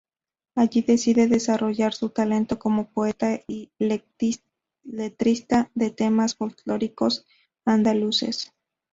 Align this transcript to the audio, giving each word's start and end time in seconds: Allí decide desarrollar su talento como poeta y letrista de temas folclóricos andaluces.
Allí 0.55 0.81
decide 0.81 1.27
desarrollar 1.27 1.93
su 1.93 2.09
talento 2.09 2.57
como 2.57 2.89
poeta 2.89 3.39
y 3.47 3.71
letrista 4.81 5.69
de 5.75 5.91
temas 5.91 6.33
folclóricos 6.35 7.27
andaluces. 7.65 8.51